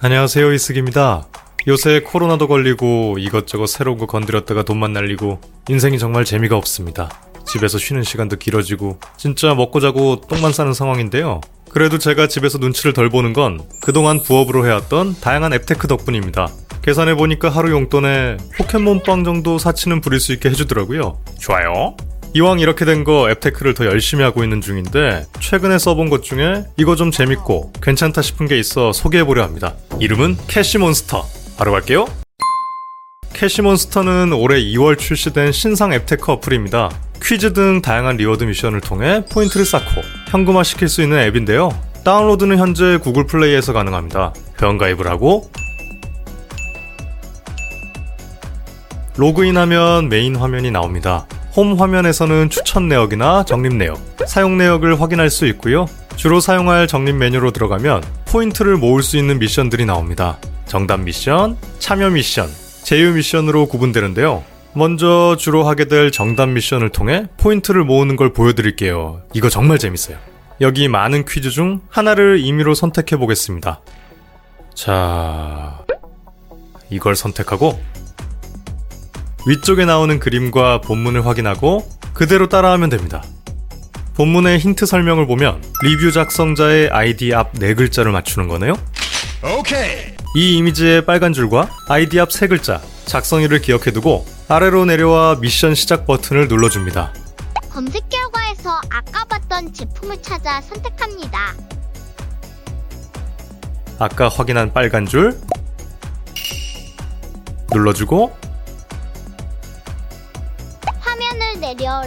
[0.00, 1.26] 안녕하세요 이승입니다.
[1.66, 7.10] 요새 코로나도 걸리고 이것저것 새로운 거 건드렸다가 돈만 날리고 인생이 정말 재미가 없습니다.
[7.44, 11.40] 집에서 쉬는 시간도 길어지고 진짜 먹고 자고 똥만 싸는 상황인데요.
[11.70, 16.46] 그래도 제가 집에서 눈치를 덜 보는 건 그동안 부업으로 해왔던 다양한 앱테크 덕분입니다.
[16.82, 21.18] 계산해보니까 하루 용돈에 포켓몬빵 정도 사치는 부릴 수 있게 해주더라고요.
[21.40, 21.96] 좋아요.
[22.34, 26.94] 이왕 이렇게 된 거 앱테크를 더 열심히 하고 있는 중인데 최근에 써본 것 중에 이거
[26.94, 29.74] 좀 재밌고 괜찮다 싶은 게 있어 소개해보려 합니다.
[30.00, 31.24] 이름은 캐시몬스터.
[31.56, 32.06] 바로 갈게요.
[33.32, 36.90] 캐시몬스터는 올해 2월 출시된 신상 앱테크 어플입니다.
[37.22, 41.70] 퀴즈 등 다양한 리워드 미션을 통해 포인트를 쌓고 현금화 시킬 수 있는 앱인데요.
[42.04, 44.32] 다운로드는 현재 구글 플레이에서 가능합니다.
[44.60, 45.50] 회원가입을 하고
[49.16, 51.26] 로그인하면 메인 화면이 나옵니다.
[51.56, 55.86] 홈 화면에서는 추천 내역이나 적립 내역, 사용 내역을 확인할 수 있고요.
[56.16, 60.38] 주로 사용할 적립 메뉴로 들어가면 포인트를 모을 수 있는 미션들이 나옵니다.
[60.66, 62.48] 정답 미션, 참여 미션,
[62.82, 64.44] 제휴 미션으로 구분되는데요.
[64.74, 69.22] 먼저 주로 하게 될 정답 미션을 통해 포인트를 모으는 걸 보여드릴게요.
[69.32, 70.18] 이거 정말 재밌어요.
[70.60, 73.80] 여기 많은 퀴즈 중 하나를 임의로 선택해 보겠습니다.
[74.74, 75.78] 자,
[76.90, 77.80] 이걸 선택하고
[79.48, 83.22] 위쪽에 나오는 그림과 본문을 확인하고 그대로 따라하면 됩니다.
[84.14, 88.74] 본문의 힌트 설명을 보면 리뷰 작성자의 아이디 앞 네 글자를 맞추는 거네요.
[89.58, 90.14] 오케이.
[90.36, 96.48] 이 이미지의 빨간 줄과 아이디 앞 세 글자, 작성일을 기억해두고 아래로 내려와 미션 시작 버튼을
[96.48, 97.14] 눌러줍니다.
[97.70, 101.54] 검색 결과에서 아까 봤던 제품을 찾아 선택합니다.
[103.98, 105.38] 아까 확인한 빨간 줄
[107.72, 108.36] 눌러주고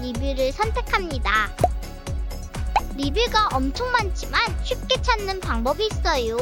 [0.00, 1.50] 리뷰를 선택합니다.
[2.96, 6.36] 리뷰가 엄청 많지만 쉽게 찾는 방법이 있어요.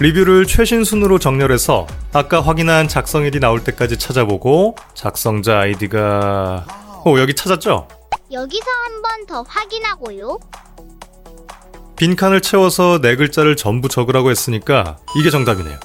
[0.00, 7.88] 리뷰를 최신 순으로 정렬해서 아까 확인한 작성일이 나올 때까지 찾아보고 작성자 아이디가 오 여기 찾았죠?
[8.30, 10.38] 여기서 한 번 더 확인하고요.
[11.96, 15.78] 빈칸을 채워서 네 글자를 전부 적으라고 했으니까 이게 정답이네요.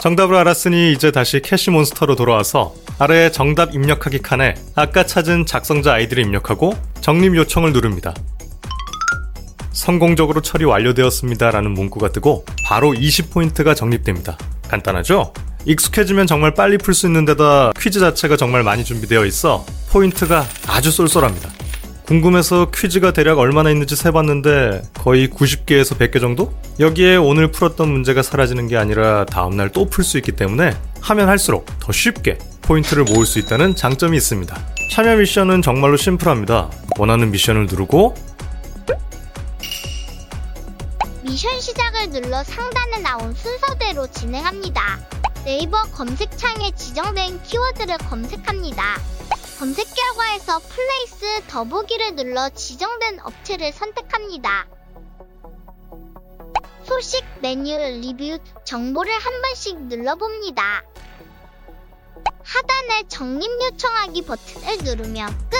[0.00, 6.74] 정답을 알았으니 이제 다시 캐시몬스터로 돌아와서 아래 정답 입력하기 칸에 아까 찾은 작성자 아이디를 입력하고
[7.00, 8.14] 적립 요청을 누릅니다.
[9.72, 11.50] 성공적으로 처리 완료되었습니다.
[11.50, 14.36] 라는 문구가 뜨고 바로 20포인트가 적립됩니다.
[14.68, 15.32] 간단하죠?
[15.64, 20.90] 익숙해지면 정말 빨리 풀 수 있는 데다 퀴즈 자체가 정말 많이 준비되어 있어 포인트가 아주
[20.90, 21.50] 쏠쏠합니다.
[22.08, 26.54] 궁금해서 퀴즈가 대략 얼마나 있는지 세봤는데 거의 90개에서 100개 정도?
[26.80, 31.66] 여기에 오늘 풀었던 문제가 사라지는 게 아니라 다음날 또 풀 수 있기 때문에 하면 할수록
[31.80, 34.56] 더 쉽게 포인트를 모을 수 있다는 장점이 있습니다.
[34.92, 36.70] 참여 미션은 정말로 심플합니다.
[36.98, 38.14] 원하는 미션을 누르고
[41.24, 44.98] 미션 시작을 눌러 상단에 나온 순서대로 진행합니다.
[45.44, 48.82] 네이버 검색창에 지정된 키워드를 검색합니다.
[49.58, 54.68] 검색 결과에서 플레이스 더보기를 눌러 지정된 업체를 선택합니다.
[56.84, 60.84] 소식, 메뉴, 리뷰, 정보를 한 번씩 눌러봅니다.
[62.44, 65.58] 하단에 적립 요청하기 버튼을 누르면 끝!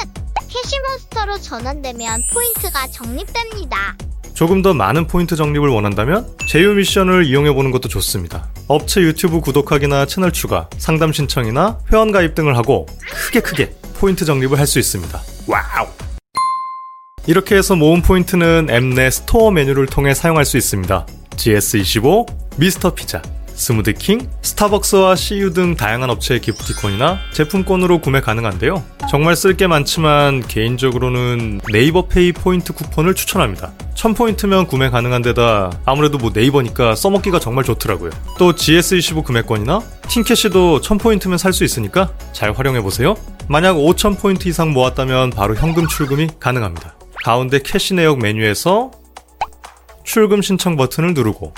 [0.49, 3.97] 캐시몬스터로 전환되면 포인트가 적립됩니다.
[4.33, 8.49] 조금 더 많은 포인트 적립을 원한다면 제휴 미션을 이용해 보는 것도 좋습니다.
[8.69, 12.87] 업체 유튜브 구독하기나 채널 추가, 상담 신청이나 회원 가입 등을 하고
[13.27, 15.21] 크게 크게 포인트 적립을 할 수 있습니다.
[15.47, 15.87] 와우!
[17.27, 21.07] 이렇게 해서 모은 포인트는 앱내 스토어 메뉴를 통해 사용할 수 있습니다.
[21.37, 22.27] GS25,
[22.57, 23.21] 미스터 피자,
[23.55, 28.83] 스무디킹, 스타벅스와 CU 등 다양한 업체의 기프티콘이나 제품권으로 구매 가능한데요.
[29.11, 33.73] 정말 쓸 게 많지만 개인적으로는 네이버 페이 포인트 쿠폰을 추천합니다.
[33.95, 38.11] 1000포인트면 구매 가능한 데다 아무래도 뭐 네이버니까 써먹기가 정말 좋더라고요.
[38.39, 43.17] 또 GS25 구매권이나 틴캐시도 1000포인트면 살 수 있으니까 잘 활용해보세요.
[43.51, 46.95] 만약 5000포인트 이상 모았다면 바로 현금 출금이 가능합니다.
[47.25, 48.91] 가운데 캐시 내역 메뉴에서
[50.05, 51.55] 출금 신청 버튼을 누르고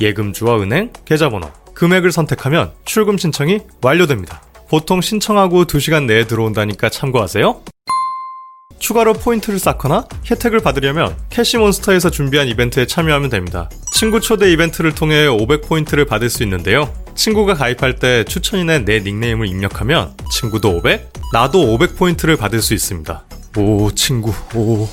[0.00, 4.40] 예금주와 은행, 계좌번호, 금액을 선택하면 출금 신청이 완료됩니다.
[4.68, 7.62] 보통 신청하고 2시간 내에 들어온다니까 참고하세요.
[8.78, 13.70] 추가로 포인트를 쌓거나 혜택을 받으려면 캐시몬스터에서 준비한 이벤트에 참여하면 됩니다.
[13.92, 16.92] 친구 초대 이벤트를 통해 500포인트를 받을 수 있는데요.
[17.14, 23.24] 친구가 가입할 때 추천인의 내 닉네임을 입력하면 친구도 500, 나도 500포인트를 받을 수 있습니다.
[23.56, 24.86] 오, 친구, 오.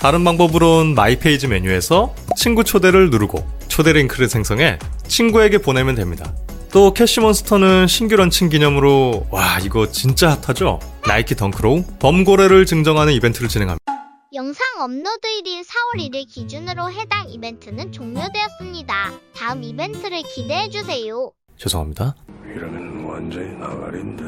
[0.00, 6.34] 다른 방법으론 my page 메뉴에서 친구 초대를 누르고 초대 링크를 생성해 친구에게 보내면 됩니다.
[6.72, 10.78] 또 캐시몬스터는 신규 런칭 기념으로 와 이거 진짜 핫하죠?
[11.06, 13.80] 나이키 덩크로우 범고래를 증정하는 이벤트를 진행합니다.
[14.32, 18.94] 영상 업로드일인 4월 1일 기준으로 해당 이벤트는 종료되었습니다.
[19.36, 21.32] 다음 이벤트를 기대해주세요.
[21.58, 22.14] 죄송합니다.
[22.54, 24.24] 이러면 완전히 나가린데.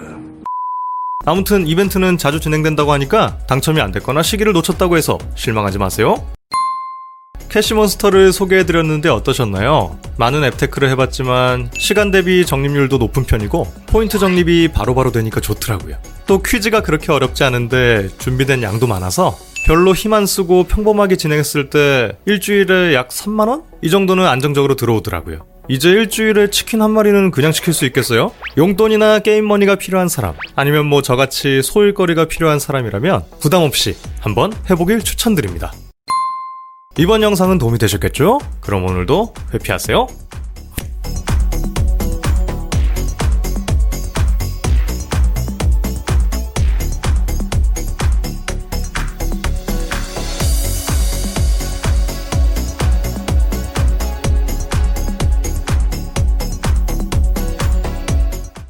[1.24, 6.16] 아무튼 이벤트는 자주 진행된다고 하니까 당첨이 안 됐거나 시기를 놓쳤다고 해서 실망하지 마세요.
[7.52, 9.98] 캐시몬스터를 소개해드렸는데 어떠셨나요?
[10.16, 15.96] 많은 앱테크를 해봤지만 시간 대비 적립률도 높은 편이고 포인트 적립이 바로바로 되니까 좋더라고요.
[16.26, 22.12] 또 퀴즈가 그렇게 어렵지 않은데 준비된 양도 많아서 별로 힘 안 쓰고 평범하게 진행했을 때
[22.26, 23.64] 일주일에 약 3만원?
[23.82, 25.46] 이 정도는 안정적으로 들어오더라고요.
[25.68, 28.32] 이제 일주일에 치킨 한 마리는 그냥 시킬 수 있겠어요?
[28.58, 35.72] 용돈이나 게임머니가 필요한 사람, 아니면 뭐 저같이 소일거리가 필요한 사람이라면 부담 없이 한번 해보길 추천드립니다.
[36.98, 38.38] 이번 영상은 도움이 되셨겠죠?
[38.60, 40.06] 그럼 오늘도 회피하세요.